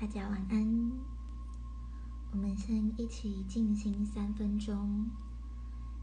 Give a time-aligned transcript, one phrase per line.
[0.00, 0.92] 大家晚安。
[2.32, 5.10] 我们先一起静心三分钟。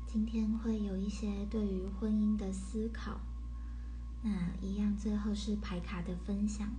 [0.06, 3.20] 今天会有一些对于婚姻的思考。
[4.22, 6.70] 那一样，最后是牌卡的分享。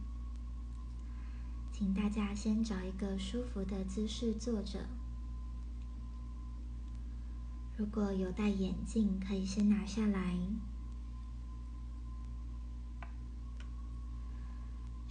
[1.73, 4.87] 请大家先找一个舒服的姿势坐着。
[7.77, 10.39] 如果有戴眼镜，可以先拿下来。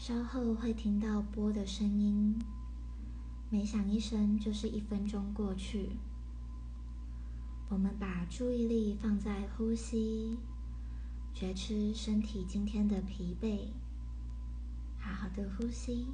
[0.07, 2.39] 稍后会听到波的声音，
[3.49, 5.97] 每响一声就是一分钟过去。
[7.67, 10.37] 我们把注意力放在呼吸，
[11.33, 13.73] 觉知身体今天的疲惫，
[14.97, 16.07] 好好的呼吸。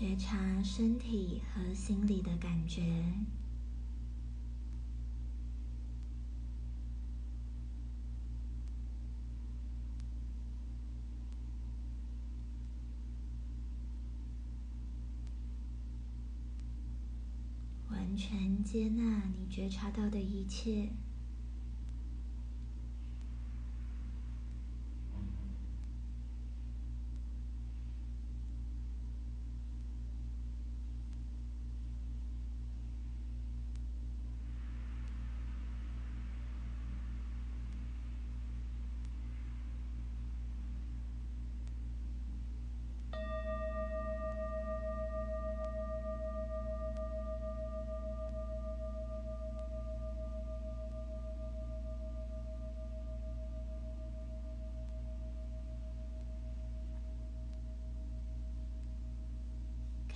[0.00, 3.12] 觉察身体和心理的感觉，
[17.90, 20.88] 完全接纳你觉察到的一切。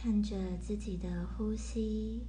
[0.05, 2.27] 看着自己的呼吸，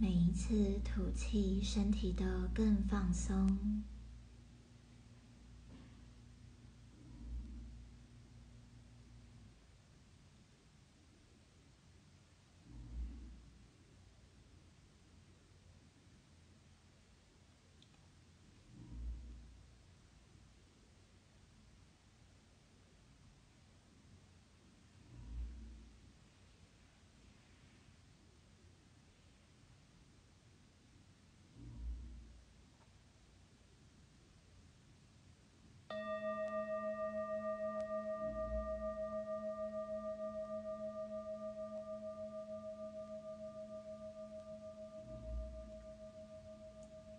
[0.00, 2.24] 每一次吐气，身体都
[2.54, 3.82] 更放松。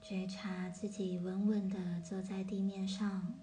[0.10, 3.38] 觉察自己稳稳的坐在地面上，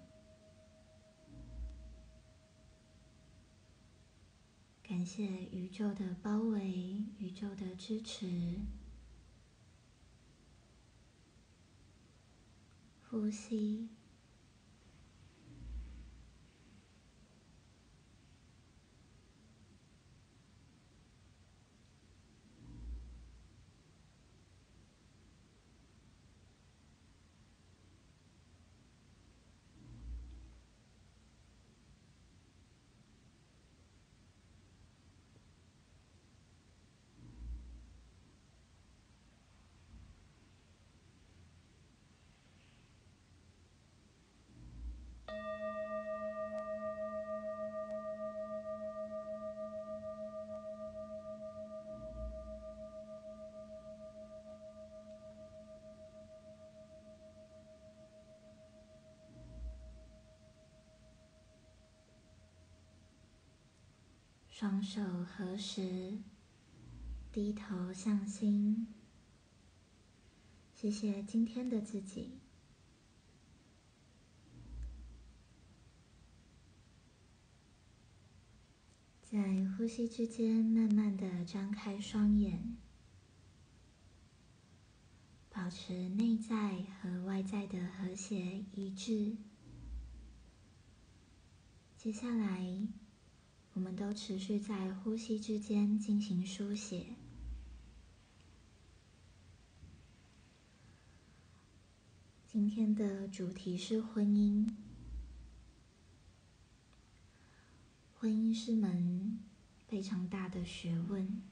[4.82, 8.60] 感谢宇宙的包围，宇宙的支持。
[13.10, 13.90] 呼吸。
[64.56, 66.16] 双手合十，
[67.32, 68.86] 低头向心。
[70.72, 72.38] 谢谢今天的自己。
[79.24, 82.76] 在呼吸之间，慢慢的张开双眼，
[85.50, 89.36] 保持内在和外在的和谐一致。
[91.96, 92.86] 接下来。
[93.74, 97.16] 我们都持续在呼吸之间进行书写。
[102.46, 104.72] 今天的主题是婚姻。
[108.14, 109.40] 婚姻是门
[109.88, 111.42] 非常大的学问。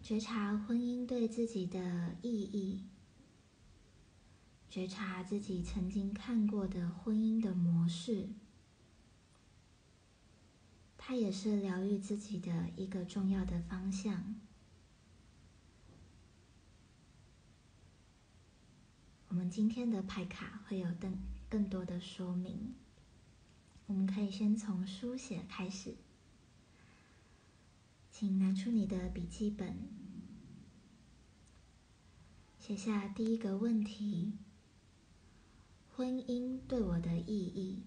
[0.00, 2.84] 觉察婚姻对自己的意义
[4.70, 8.28] 觉察自己曾经看过的婚姻的模式，
[11.08, 14.34] 它也是疗愈自己的一个重要的方向。
[19.28, 21.16] 我们今天的牌卡会有更
[21.48, 22.74] 更多的说明，
[23.86, 25.94] 我们可以先从书写开始，
[28.12, 29.88] 请拿出你的笔记本，
[32.60, 34.34] 写下第一个问题。
[35.96, 37.84] 婚姻对我的意义。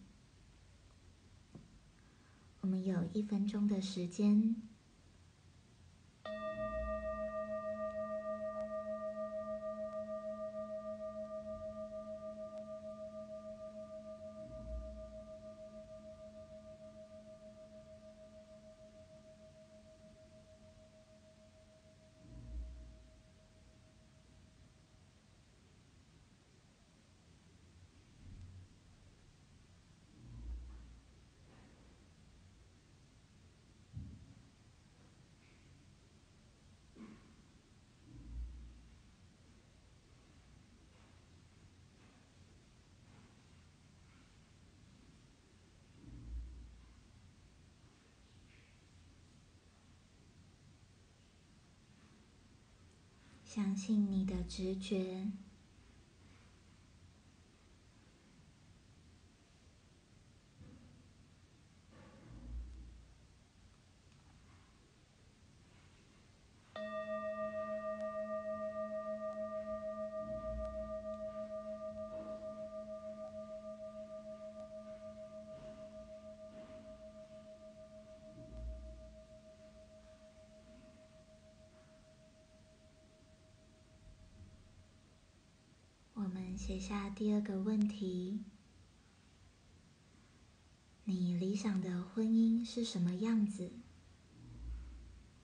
[2.62, 4.71] 我们有一分钟的时间。
[53.54, 55.28] 相信你的直觉。
[86.58, 88.44] 写下第二个问题：
[91.06, 93.72] 你理想的婚姻是什么样子？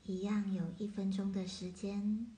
[0.04, 2.37] 一样有一分钟的时间。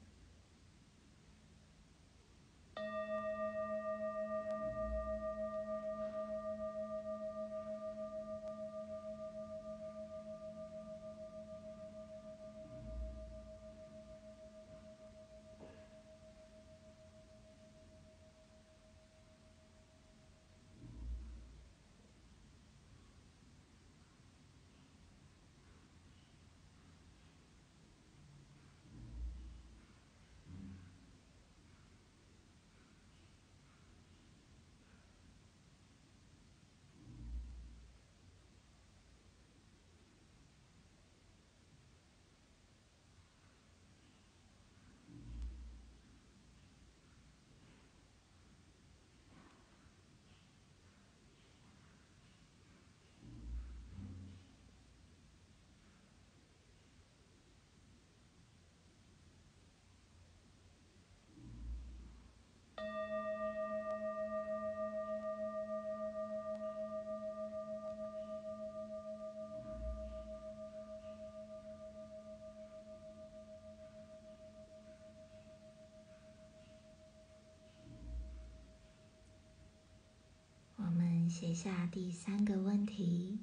[81.39, 83.39] 写下第三个问题：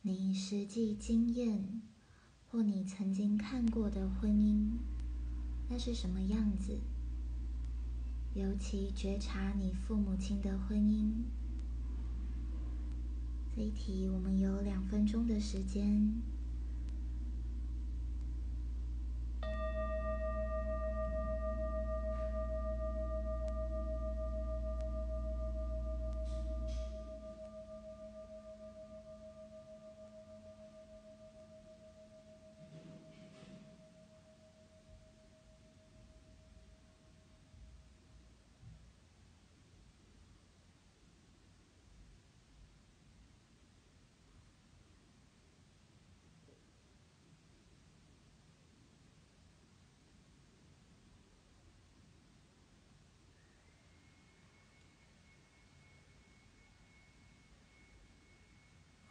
[0.00, 1.82] 你实际经验
[2.46, 4.70] 或你曾经看过的婚姻，
[5.68, 6.80] 那是什么样子？
[8.32, 11.12] 尤其觉察你父母亲的婚姻。
[13.54, 16.10] 这一题我们有两分钟的时间。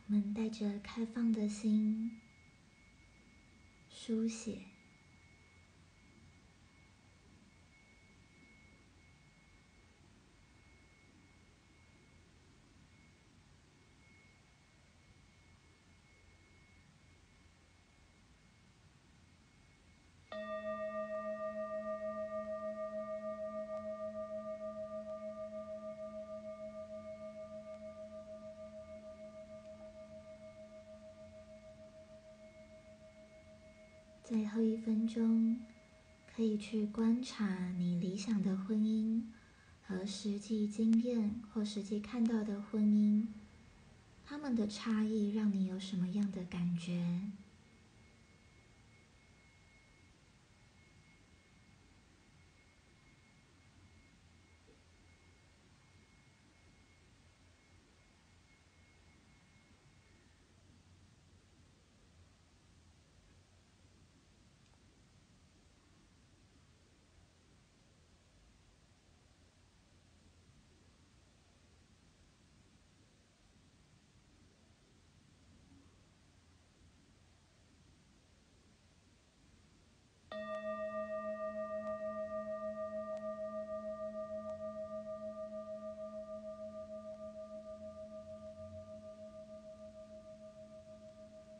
[0.09, 2.17] 我们带着开放的心
[3.89, 4.76] 书写。
[35.07, 35.59] 中，
[36.35, 39.23] 可以去观察你理想的婚姻
[39.81, 43.27] 和实际经验或实际看到的婚姻，
[44.25, 47.21] 他们的差异让你有什么样的感觉？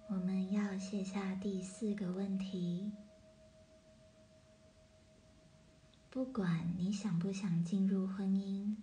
[0.09, 2.91] 我们要写下第四个问题：
[6.09, 8.75] 不管你想不想进入婚姻，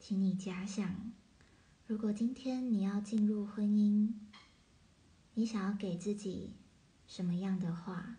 [0.00, 1.12] 请你假想，
[1.86, 4.14] 如果今天你要进入婚姻，
[5.34, 6.54] 你想要给自己
[7.06, 8.16] 什么样的话？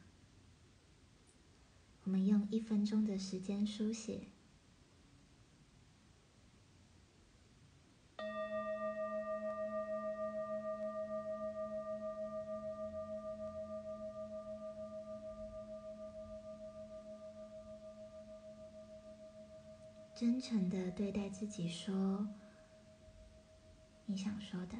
[2.06, 4.30] 我们用一分钟的时间书写。
[20.22, 22.28] 真诚的对待自己，说
[24.06, 24.76] 你想说的。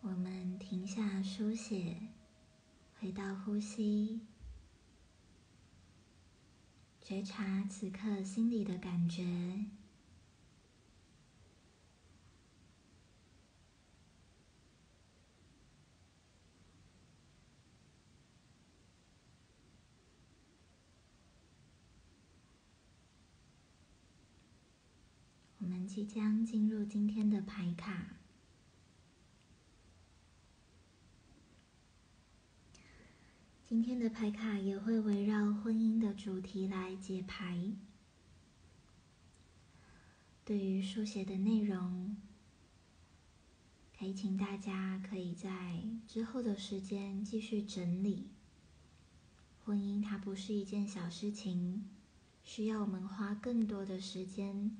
[0.00, 1.94] 我们停下书写，
[2.98, 4.22] 回到呼吸，
[7.00, 9.22] 觉察此刻心里的感觉。
[25.58, 28.16] 我们即将进入今天的牌卡。
[33.68, 37.70] 今天的牌卡也会围绕婚姻的主题来解牌。
[40.42, 42.16] 对于书写的内容，
[43.98, 48.28] 可以请大家可以在之后的时间继续整理。
[49.66, 51.84] 婚姻它不是一件小事情，
[52.42, 54.74] 需要我们花更多的时间，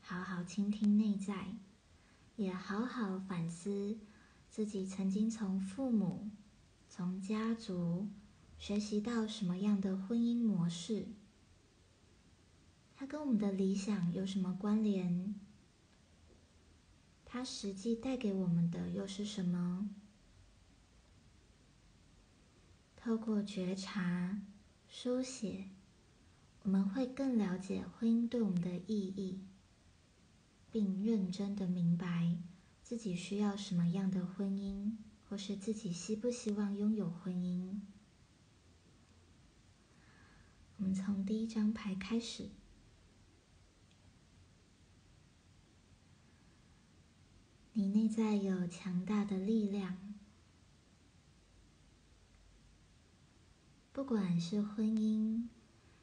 [0.00, 1.54] 好好倾听内在，
[2.34, 3.96] 也好好反思
[4.50, 6.28] 自己曾经从父母。
[6.96, 8.08] 从家族
[8.56, 11.08] 学习到什么样的婚姻模式？
[12.94, 15.34] 它跟我们的理想有什么关联？
[17.26, 19.90] 它实际带给我们的又是什么？
[22.96, 24.40] 透过觉察、
[24.88, 25.68] 书写，
[26.62, 29.44] 我们会更了解婚姻对我们的意义，
[30.72, 32.38] 并认真的明白
[32.82, 34.96] 自己需要什么样的婚姻。
[35.28, 37.80] 或是自己希不希望拥有婚姻？
[40.78, 42.50] 我们从第一张牌开始。
[47.72, 50.14] 你内在有强大的力量，
[53.92, 55.48] 不管是婚姻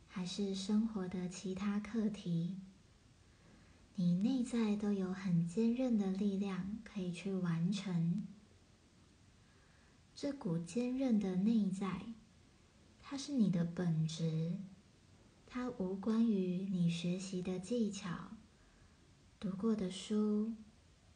[0.08, 2.58] 还是生活的其他课题，
[3.96, 8.28] 你内在都有很坚韧的力量可以去完成。
[10.24, 12.06] 这股坚韧的内在，
[13.02, 14.54] 它是你的本质，
[15.46, 18.32] 它无关于你学习的技巧、
[19.38, 20.54] 读过的书、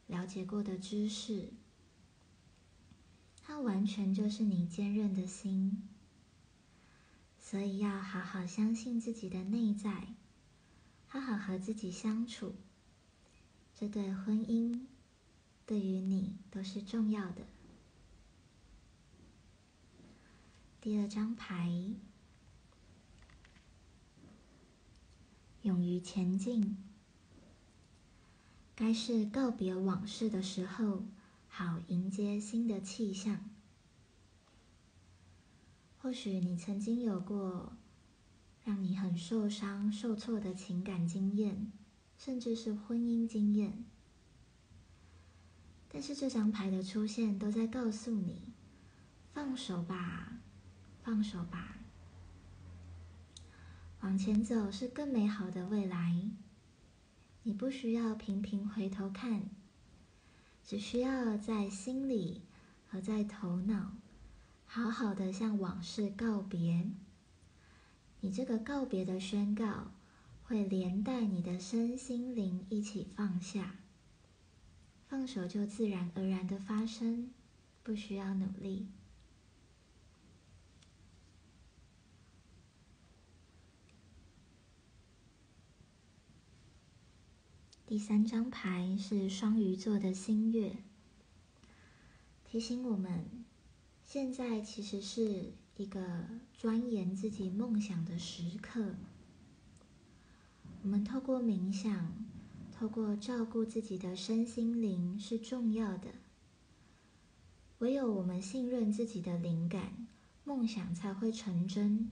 [0.06, 1.48] 了解过的知识，
[3.42, 5.88] 它完全就是你坚韧的心。
[7.38, 10.08] 所以要好好相信自己的内在，
[11.06, 12.56] 好好和自己相处，
[13.74, 14.80] 这对婚姻，
[15.64, 17.46] 对于你都是重要的。
[20.80, 21.68] 第二张牌，
[25.62, 26.76] 勇于前进，
[28.76, 31.04] 该是告别往事的时候，
[31.48, 33.50] 好迎接新的气象。
[36.00, 37.76] 或许你曾经有过
[38.64, 41.72] 让你很受伤、受挫的情感经验，
[42.16, 43.84] 甚至是婚姻经验。
[45.90, 48.52] 但是这张牌的出现都在告诉你：
[49.34, 50.37] 放手吧，
[51.08, 51.78] 放手吧，
[54.02, 56.28] 往前走是更美好的未来。
[57.44, 59.48] 你不需要频频回头看，
[60.62, 62.42] 只需要在心里
[62.86, 63.92] 和在头脑。
[64.66, 66.90] 好好的向往事告别，
[68.20, 69.92] 你这个告别的宣告，
[70.44, 73.76] 会连带你的身心灵一起放下，
[75.08, 77.30] 放手就自然而然的发生，
[77.82, 78.88] 不需要努力。
[87.88, 90.76] 第三张牌是双鱼座的新月，
[92.44, 93.46] 提醒我们。
[94.04, 98.96] 现在其实是一个钻研自己梦想的时刻。
[100.82, 102.26] 我们透过冥想，
[102.70, 106.08] 透过照顾自己的身心灵是重要的。
[107.78, 110.06] 唯有我们信任自己的灵感，
[110.44, 112.10] 梦想才会成真。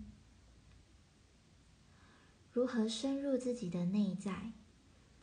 [2.50, 4.52] 如何深入自己的内在，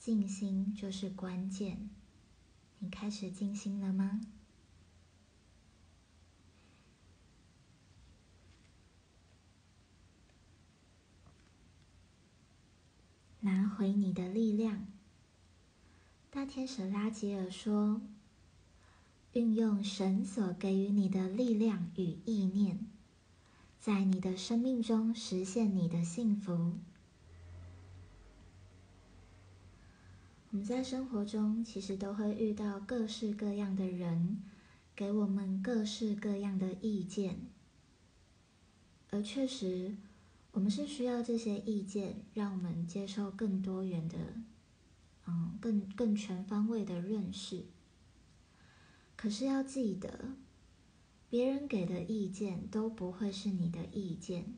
[0.03, 1.89] 静心就是关键。
[2.79, 4.19] 你开始静心了吗？
[13.39, 14.85] 拿回你的力量。
[16.29, 18.01] 大天使拉吉尔说
[19.31, 22.85] ：“运用神所给予你的力量与意念，
[23.79, 26.73] 在你的生命中实现你的幸福。”
[30.53, 34.37] 我们在生活中其实都会遇到各式各样的人，
[34.95, 37.47] 给我们各式各样的意见，
[39.09, 39.97] 而确实。
[40.51, 44.15] 我们是需要这些意见，让我们接受更多元的，
[45.25, 47.63] 嗯，更更全方位的认识。
[49.15, 50.35] 可是要记得，
[51.31, 54.53] 别人给的意见都不会是你的意见。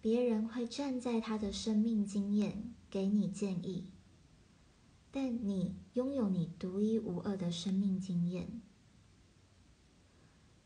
[0.00, 3.92] 别人会站在他的生命经验给你建议，
[5.12, 8.60] 但你拥有你独一无二的生命经验，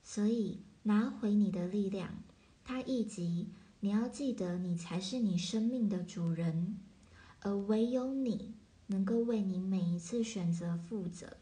[0.02, 2.22] 所以拿回你的力量，
[2.64, 3.48] 他一级。
[3.80, 6.78] 你要记得，你才是你生命的主人，
[7.40, 8.54] 而唯有你
[8.87, 11.37] 能够为你每一次选择负责。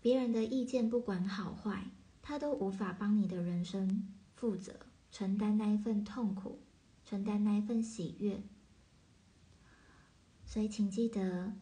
[0.00, 4.80] 别人的意见不管好坏，他都无法帮你的人生负责，
[5.12, 6.58] 承担那一份痛苦，
[7.04, 8.42] 承担那一份喜悦。
[10.52, 11.52] 所以，请记得，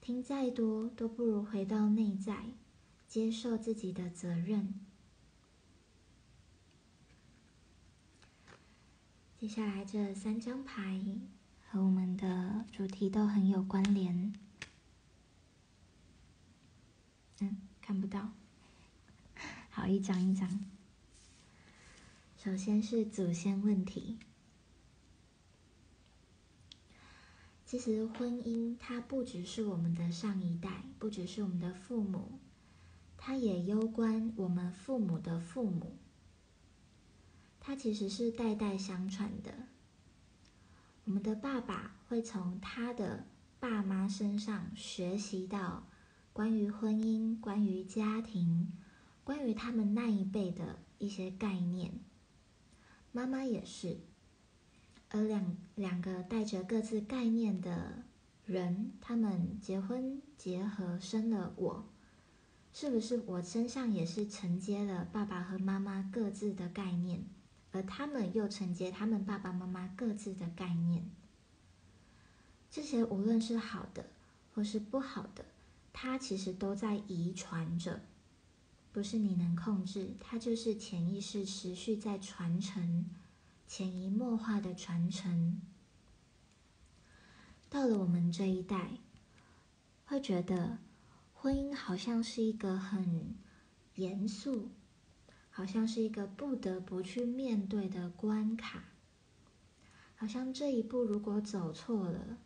[0.00, 2.46] 听再多都不如回到内在，
[3.06, 4.74] 接受自己的责任。
[9.38, 11.00] 接下来这三张牌
[11.70, 14.34] 和我们的主题都很有关联。
[17.38, 18.32] 嗯，看不到。
[19.70, 20.66] 好，一张一张。
[22.36, 24.18] 首先是祖先问题。
[27.68, 32.38] 其实婚姻它不只是我们的上一代，不只是我们的父母，
[33.18, 35.98] 它也攸关我们父母的父母。
[37.60, 39.52] 它其实是代代相传的。
[41.04, 43.26] 我们的爸爸会从他的
[43.60, 45.86] 爸妈身上学习到
[46.32, 48.72] 关于婚姻、关于家庭、
[49.22, 51.92] 关于他们那一辈的一些概念。
[53.12, 53.98] 妈妈也是，
[55.10, 58.02] 而两两个带着各自概念的
[58.44, 61.86] 人，他们结婚结合生了我，
[62.72, 67.24] 是不是我身上也是承接了爸爸和妈妈各自的概念？
[67.70, 71.04] 而他们又承接他们爸爸妈妈各自的概念，
[72.70, 74.06] 这些无论是好的
[74.54, 75.44] 或是不好的，
[75.92, 78.00] 它其实都在遗传着，
[78.90, 83.04] 不是你能控制，它就是潜意识持续在传承，
[83.68, 85.60] 潜移默化的传承。
[87.68, 88.92] 到了我们这一代，
[90.06, 90.78] 会觉得
[91.34, 93.36] 婚姻好像是一个很
[93.96, 94.70] 严肃，
[95.50, 98.84] 好像是一个不得不去面对的关卡。
[100.16, 102.38] 好像这一步如果走错了，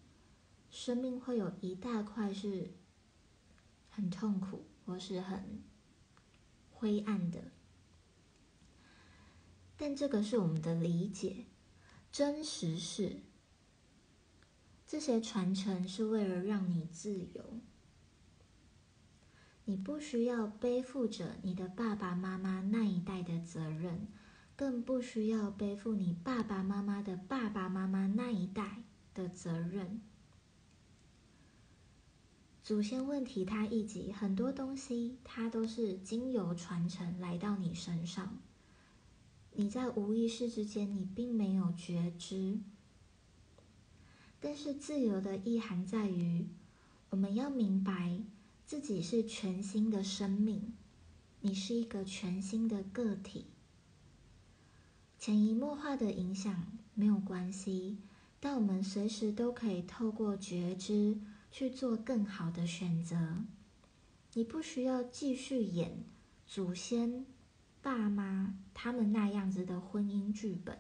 [0.71, 2.73] 生命会有一大块是
[3.89, 5.63] 很痛苦或是很
[6.73, 7.53] 灰暗的。
[9.85, 11.47] 但这个是我们的理解，
[12.13, 13.17] 真实是
[14.87, 17.59] 这些传承是为了让你自由。
[19.65, 24.07] 你不需要背负着你的爸爸妈妈那一代的责任，
[24.55, 30.01] 更不需要背负你爸爸妈妈的爸爸妈妈那一代的责任。
[32.63, 38.39] 祖先问题它一级，很多东西它都是经由传承来到你身上，
[39.55, 42.59] 你在无意识之间你并没有觉知。
[44.41, 46.47] 但是自由的意涵在于，
[47.11, 48.21] 我们要明白。
[48.65, 50.73] 自己是全新的生命，
[51.43, 53.45] 你是一个全新的个体。
[55.19, 57.99] 潜移默化的影响没有关系，
[58.41, 63.45] 但我们随时都可以透过觉知去做更好的选择。
[64.33, 66.03] 你不需要继续演
[66.47, 67.27] 祖先、
[67.83, 70.79] 爸妈他们那样子的婚姻剧本，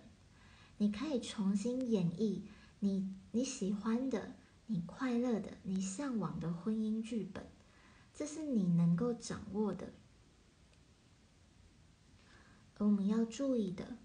[0.79, 2.43] 你可以重新演绎
[2.79, 4.37] 你你喜欢的、
[4.67, 7.47] 你快乐的、你向往的婚姻剧本。
[8.15, 9.93] 这是你能够掌握的，
[12.77, 13.97] 而我们要注意的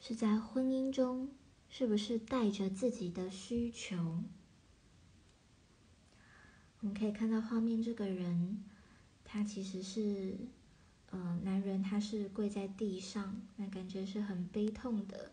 [0.00, 1.32] 是，在婚姻中
[1.68, 4.22] 是不是带着自己的需求？
[6.80, 8.62] 我们可以看到画面，这个人
[9.24, 10.38] 他其实是，
[11.16, 15.32] 呃，男人，他是跪在地上，那感觉是很悲痛的，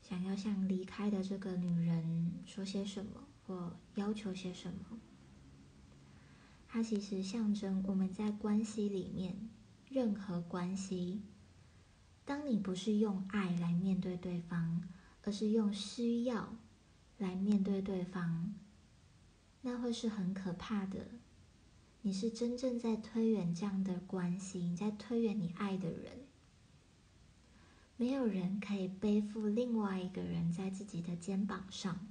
[0.00, 5.00] 想要向离开的这个女人说些什么，或要求些什么。
[6.68, 9.50] 它其实象征我们在关系里面，
[9.88, 11.22] 任何关系，
[12.24, 14.88] 当你不是用爱来面对对方，
[15.24, 16.54] 而是用需要
[17.18, 18.54] 来面对对方，
[19.62, 21.08] 那会是很可怕的。
[22.04, 26.26] 你是真正在推远这样的关系，你在推远你爱的人。
[27.96, 32.08] 没有人可以背负另外一个人在自己的肩膀上，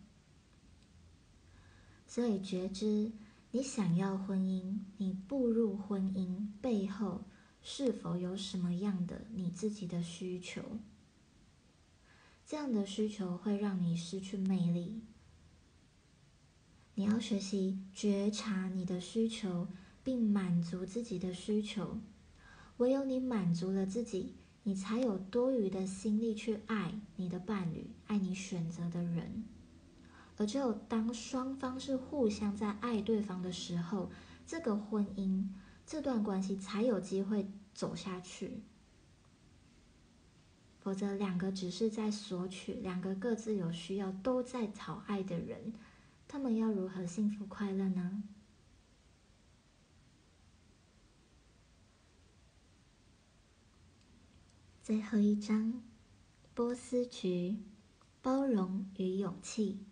[2.08, 3.12] 所以觉知。
[3.54, 7.26] 你想要婚姻，你步入婚姻背后
[7.62, 10.80] 是否有什么样的你自己的需求？
[12.46, 15.02] 这样的需求会让你失去魅力。
[16.96, 19.68] 你要学习觉察你的需求，
[20.04, 22.00] 并满足自己的需求。
[22.78, 29.44] 唯有你满足了自己，你才有多余的心力去爱你的伴侣，爱你选择的人。
[30.38, 34.10] 而只有当双方是互相在爱对方的时候，
[34.48, 35.48] 这个婚姻、
[35.86, 38.64] 这段关系才有机会走下去。
[40.80, 45.74] 否则，两个只是在索取，两个各自有需要，都在讨爱的人，
[46.28, 48.24] 他们要如何幸福快乐呢？
[54.92, 55.82] 最后一章，
[56.54, 57.56] 波斯菊，
[58.22, 59.86] 包容与勇气。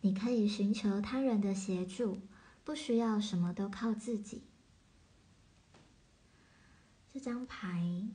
[0.00, 2.22] 你可以寻求他人的协助，
[2.64, 4.44] 不需要什么都靠自己。
[7.12, 8.08] 这张牌，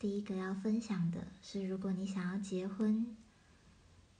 [0.00, 3.16] 第一个要分享的是，如果你想要结婚，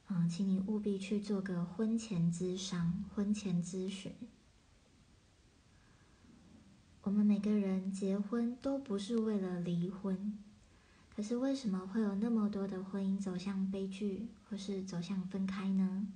[0.07, 4.15] 嗯，请你务必去做个婚前咨商、婚前咨询。
[7.07, 10.37] 我们每个人结婚都不是为了离婚。
[11.15, 16.09] 可是为什么会有那么多的婚姻走向悲剧，或是走向分开呢？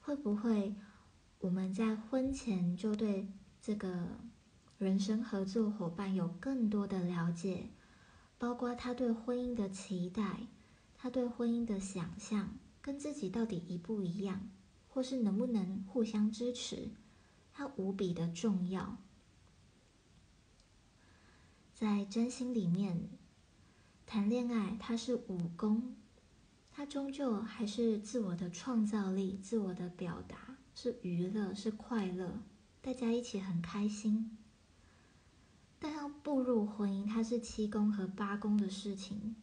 [0.00, 0.74] 会不会
[1.40, 3.28] 我们在婚前就对
[3.60, 4.16] 这个
[4.78, 7.68] 人生合作伙伴有更多的了解，
[8.38, 10.46] 包括他对婚姻的期待，
[10.96, 12.48] 他对婚姻的想象，
[12.80, 14.48] 跟自己到底一不一样，
[14.88, 16.88] 或是能不能互相支持，
[17.56, 18.98] 它无比的重要。
[21.72, 23.08] 在真心里面
[24.04, 25.94] 谈恋爱，它是武功，
[26.70, 32.42] 它终究还是自我的创造力、自我的表达，是娱乐，是快乐，
[32.82, 34.36] 大家一起很开心。
[35.78, 39.34] 但要步入婚姻，它是七宫和八宫的事情，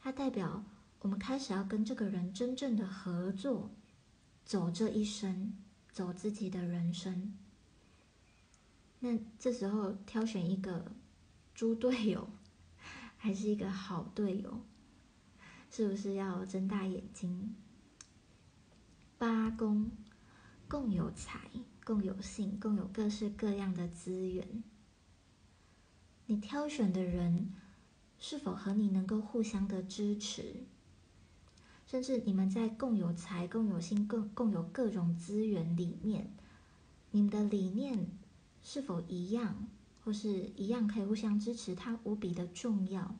[0.00, 0.64] 它代表
[1.02, 3.70] 我们开始要跟这个人真正的合作，
[4.44, 5.56] 走这一生，
[5.92, 7.34] 走自己的人生。
[9.00, 10.92] 那这时候挑选一个。
[11.52, 12.30] 猪队友
[13.18, 14.62] 还是一个好队友，
[15.70, 17.54] 是不是要睁大眼睛？
[19.18, 19.90] 八宫
[20.66, 21.50] 共有财，
[21.84, 24.64] 共有性，共有各式各样的资源。
[26.24, 27.52] 你挑选的人
[28.18, 30.64] 是否和你能够互相的支持？
[31.90, 36.32] 甚至你们在共有财、共有心、共共有各种资源里面，
[37.10, 38.06] 你们的理念
[38.62, 39.66] 是否一样，
[40.04, 41.74] 或是一样可以互相支持？
[41.74, 43.16] 它无比的重要。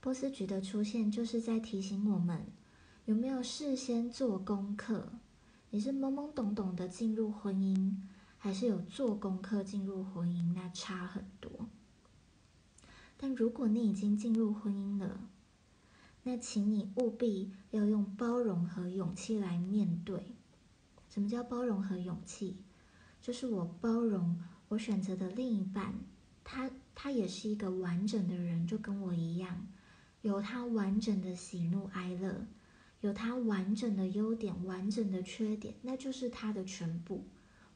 [0.00, 2.46] 波斯菊的出现就是在提醒我们，
[3.04, 5.12] 有没有事先做功课？
[5.68, 7.96] 你是懵懵懂懂的进入婚姻，
[8.38, 10.54] 还是有做功课进入婚姻？
[10.54, 11.68] 那差很多。
[13.18, 15.20] 但如果你已经进入婚姻了，
[16.22, 20.34] 那请你务必要用包容和勇气来面对。
[21.08, 22.58] 什么叫包容和勇气？
[23.20, 25.94] 就是我包容我选择的另一半，
[26.44, 29.66] 他他也是一个完整的人，就跟我一样，
[30.22, 32.46] 有他完整的喜怒哀乐，
[33.00, 37.26] 有他完整的优点、完整的缺点，那就是他的全部。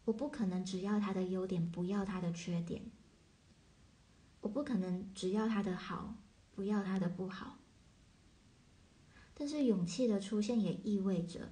[0.04, 2.82] 我不可能只要他的优点，不要他的缺点。
[4.42, 6.14] 我不可能只要他的好，
[6.54, 7.58] 不要他的不好。
[9.34, 11.48] 但是勇气的出现也意味着，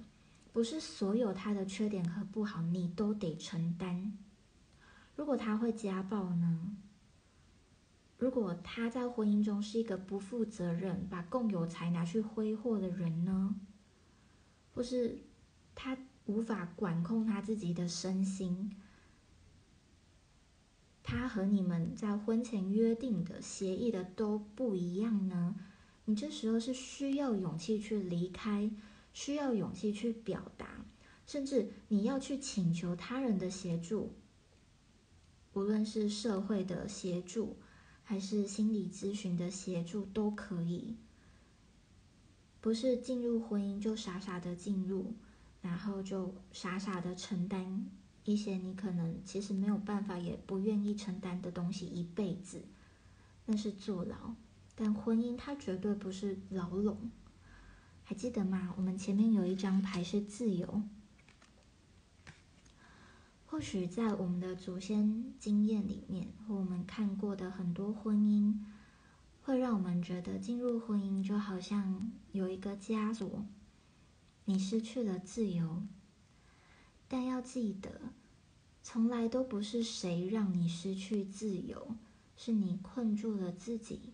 [0.51, 4.17] 不是所有他的缺点和不好你都得承担。
[5.15, 6.77] 如果他会家暴呢？
[8.17, 13.55] 如果他在婚姻中是一个不负责任、把共有财拿去挥霍的人呢？
[14.73, 15.19] 或是
[15.75, 18.75] 他无法管控他自己的身心，
[21.03, 25.55] 他和你们在婚前约定的、协议的都不一样呢？
[26.05, 28.69] 你这时候是需要勇气去离开，
[29.13, 30.85] 需要勇气去表达，
[31.25, 34.11] 甚至你要去请求他人的协助，
[35.53, 37.55] 无论是社会的协助，
[38.03, 40.95] 还是心理咨询的协助都可以。
[42.59, 45.13] 不是进入婚姻就傻傻的进入，
[45.61, 47.89] 然后就傻傻的承担
[48.25, 52.61] 一些你可能其实没有办法也不愿意承担的东西一辈子，
[53.45, 54.35] 那是坐牢。
[54.75, 57.11] 但婚姻它绝对不是牢笼，
[58.03, 58.73] 还记得吗？
[58.75, 60.81] 我们前面有一张牌是自由。
[63.45, 68.57] 或许在我们的祖先经验里面，或我们看过的很多婚姻，
[69.43, 73.45] 会让我们觉得进入婚姻就好像有一个枷锁，
[74.45, 75.83] 你失去了自由。
[77.07, 78.01] 但要记得，
[78.81, 81.95] 从来都不是谁让你失去自由，
[82.35, 84.12] 是你困住了自己。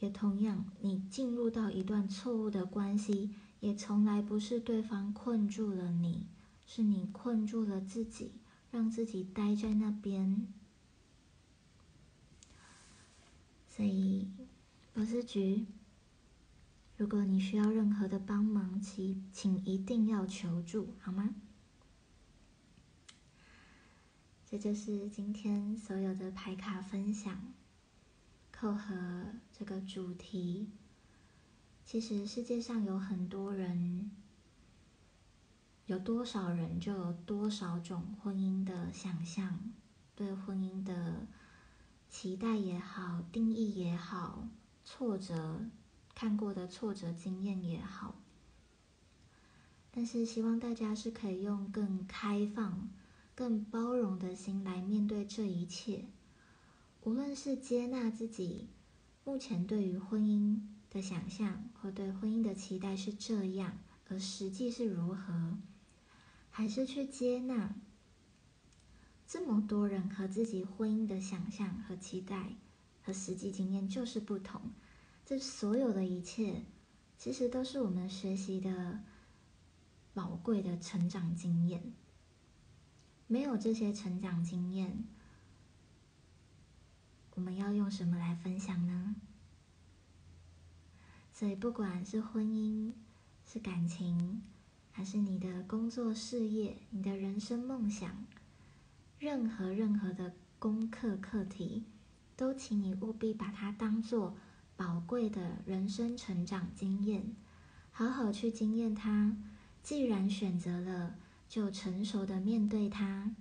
[0.00, 6.26] 也同样，你进入到一段错误的关系，也从来不是对方困住了你，
[6.66, 8.32] 是你困住了自己，
[8.70, 10.48] 让自己待在那边。
[13.68, 14.28] 所以，
[14.92, 15.66] 博士局，
[16.96, 21.34] 如果你需要任何的帮忙，请请一定要求助，好吗？
[24.50, 27.40] 这就是今天所有的牌卡分享。
[28.50, 29.26] 扣合
[29.60, 30.70] 这个主题，
[31.84, 34.10] 其实世界上有很多人，
[35.84, 39.70] 有多少人就有多少种婚姻的想象，
[40.16, 41.26] 对婚姻的
[42.08, 44.48] 期待也好，定义也好，
[44.82, 45.60] 挫折
[46.14, 48.14] 看过的挫折经验也好，
[49.90, 52.88] 但是希望大家是可以用更开放、
[53.34, 56.06] 更包容的心来面对这一切。
[57.02, 58.70] 无论是接纳自己
[59.24, 63.78] 目前对于婚姻的想象，或对婚姻的期待是这样，
[64.08, 65.58] 而实际是如何，
[66.50, 67.76] 还是去接纳
[69.26, 72.56] 这么多人和自己婚姻的想象和期待
[73.02, 74.60] 和实际经验就是不同，
[75.24, 76.64] 这所有的一切，
[77.16, 79.00] 其实都是我们学习的
[80.12, 81.92] 宝贵的成长经验。
[83.28, 85.04] 没有这些成长经验。
[87.40, 89.16] 我们要用什么来分享呢？
[91.32, 92.92] 所以，不管是婚姻、
[93.46, 94.42] 是感情，
[94.92, 98.26] 还是你的工作事业、你的人生梦想，
[99.18, 101.84] 任何任何的功课课题，
[102.36, 104.36] 都请你务必把它当做
[104.76, 107.34] 宝贵的人生成长经验，
[107.90, 109.34] 好好去经验它。
[109.82, 111.14] 既然选择了，
[111.48, 113.34] 就成熟的面对它。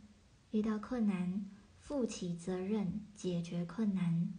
[0.52, 1.46] 遇到困难。
[1.90, 4.32] 负起责任，解决困难。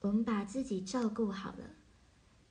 [0.00, 1.76] 我们把自己照顾好了，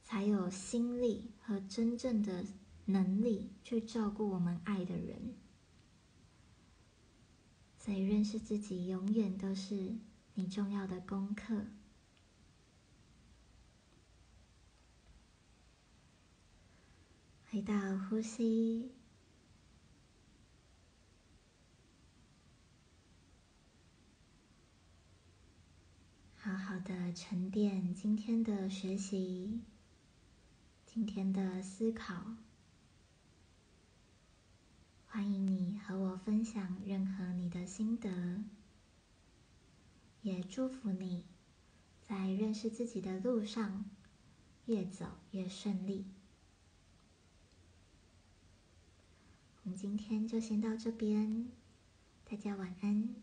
[0.01, 2.43] 才有心力和真正的
[2.85, 5.35] 能力去照顾我们爱的人。
[7.77, 9.93] 所以，认识自己永远都是
[10.33, 11.67] 你重要的功课。
[17.51, 17.75] 回到
[18.09, 18.95] 呼吸，
[26.43, 29.61] 好好的沉淀，今天的学习，
[30.87, 32.35] 今天的思考。
[35.05, 38.43] 欢迎你和我分享任何你的心得，
[40.23, 41.25] 也祝福你
[42.01, 43.85] 在认识自己的路上
[44.65, 46.07] 越走越顺利。
[49.63, 51.51] 我们今天就先到这边，
[52.27, 53.13] 大家晚安。